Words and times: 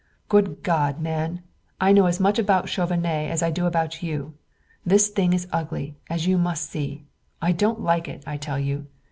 "Good 0.29 0.63
God, 0.63 0.99
man! 0.99 1.43
I 1.79 1.91
know 1.91 2.07
as 2.07 2.19
much 2.19 2.39
about 2.39 2.67
Chauvenet 2.67 3.29
as 3.29 3.43
I 3.43 3.51
do 3.51 3.67
about 3.67 4.01
you. 4.01 4.33
This 4.83 5.09
thing 5.09 5.31
is 5.31 5.47
ugly, 5.51 5.95
as 6.09 6.25
you 6.25 6.39
must 6.39 6.67
see. 6.71 7.05
I 7.39 7.51
don't 7.51 7.81
like 7.81 8.07
it, 8.07 8.23
I 8.25 8.37
tell 8.37 8.57
you! 8.57 8.87